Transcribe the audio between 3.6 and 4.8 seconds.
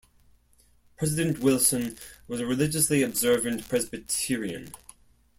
Presbyterian.